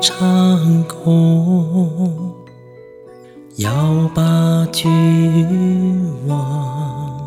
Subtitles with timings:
[0.00, 2.34] 长空，
[3.56, 3.70] 要
[4.14, 4.88] 把君
[6.26, 7.20] 望，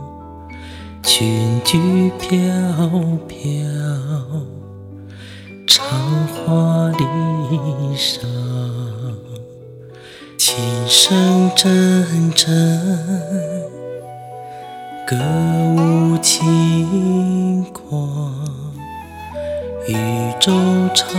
[1.04, 2.40] 裙裾飘
[3.28, 3.38] 飘，
[5.68, 5.86] 长
[6.28, 8.22] 花篱上，
[10.38, 12.44] 琴声阵阵。
[15.06, 15.18] 歌
[15.76, 18.34] 舞轻狂，
[19.88, 19.94] 渔
[20.40, 20.52] 舟
[20.96, 21.14] 长，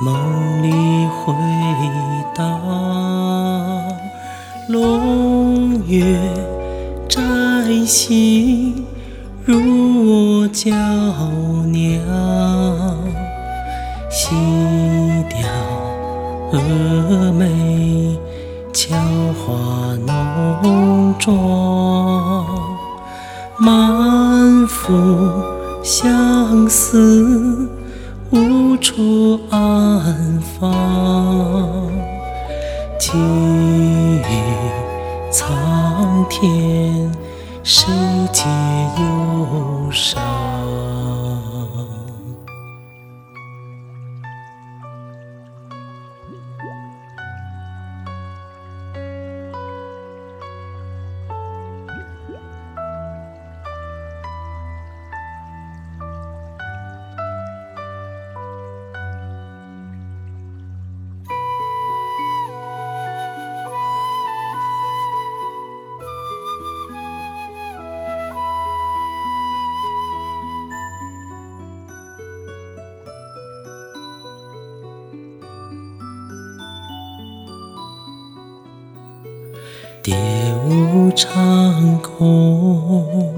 [0.00, 1.34] 梦里回
[2.34, 2.60] 荡。
[4.68, 6.04] 龙月
[7.08, 7.22] 摘
[7.86, 8.84] 星，
[9.44, 10.70] 入我娇
[11.72, 12.02] 娘。
[14.10, 14.34] 细
[15.28, 15.48] 调
[16.52, 18.18] 蛾眉。
[18.76, 18.92] 俏
[19.32, 22.44] 花浓妆，
[23.56, 24.92] 满腹
[25.82, 27.70] 相思
[28.34, 31.88] 无处安放，
[32.98, 33.12] 寄
[35.30, 37.08] 苍天，
[37.62, 37.86] 谁
[38.32, 38.42] 解
[38.98, 40.20] 忧伤？
[80.04, 80.14] 蝶
[80.66, 83.32] 舞长空，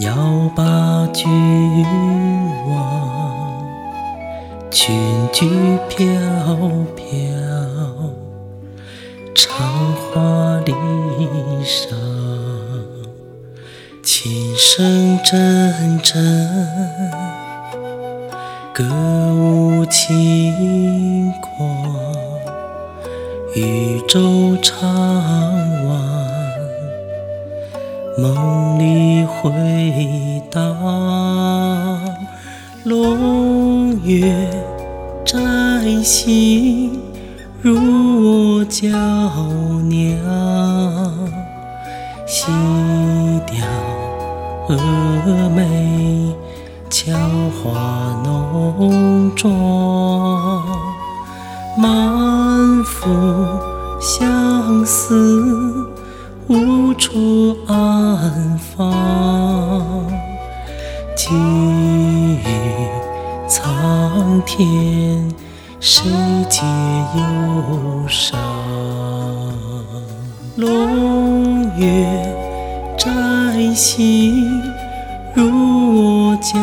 [0.00, 0.12] 遥
[0.56, 1.30] 把君
[2.68, 3.62] 望。
[4.72, 4.92] 群
[5.32, 5.48] 菊
[5.88, 6.04] 飘
[6.96, 7.06] 飘，
[9.36, 10.72] 长花篱
[11.64, 11.96] 上，
[14.02, 16.20] 琴声阵阵，
[18.74, 18.84] 歌
[19.36, 22.29] 舞轻狂。
[23.56, 24.88] 渔舟长
[25.88, 25.98] 晚，
[28.16, 29.50] 梦里回
[30.48, 30.76] 荡。
[32.84, 34.32] 龙月
[35.24, 35.38] 摘
[36.04, 37.00] 星，
[37.60, 38.86] 入我娇
[39.88, 40.16] 娘。
[42.28, 42.46] 细
[43.48, 43.66] 调
[44.68, 46.32] 蛾眉，
[46.88, 47.12] 俏
[47.50, 50.89] 花浓妆。
[51.80, 53.08] 满腹
[53.98, 55.88] 相思
[56.46, 60.06] 无处安放，
[61.16, 62.44] 寄予
[63.48, 65.26] 苍天，
[65.80, 66.04] 谁
[66.50, 66.66] 解
[67.16, 68.38] 忧伤？
[70.56, 72.06] 龙月
[72.98, 73.08] 摘
[73.74, 74.60] 星，
[75.34, 76.58] 入我娇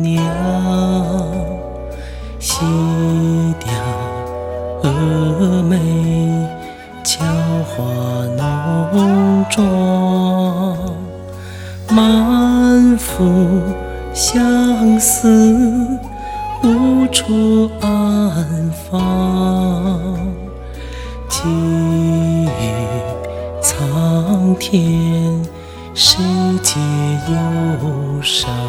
[0.00, 0.81] 娘。
[7.74, 7.82] 花
[8.36, 10.76] 浓妆，
[11.88, 13.24] 满腹
[14.12, 15.98] 相思
[16.62, 20.18] 无处安放，
[21.30, 22.50] 寄予
[23.62, 25.42] 苍天，
[25.94, 26.22] 谁
[26.62, 26.78] 解
[27.30, 28.61] 忧伤？